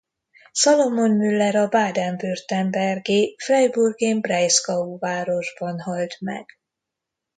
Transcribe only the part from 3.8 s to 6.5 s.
im Breisgau városban halt meg.